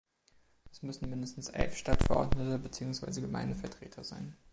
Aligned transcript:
Es 0.71 0.81
müssen 0.81 1.11
mindestens 1.11 1.49
elf 1.49 1.77
Stadtverordnete 1.77 2.57
beziehungsweise 2.57 3.21
Gemeindevertreter 3.21 4.03
sein. 4.03 4.35